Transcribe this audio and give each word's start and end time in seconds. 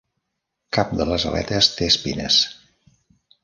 Cap 0.77 0.95
de 1.01 1.07
les 1.11 1.27
aletes 1.33 1.69
té 1.77 1.93
espines. 1.95 2.41